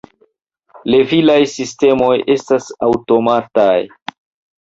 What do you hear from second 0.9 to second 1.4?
Levilaj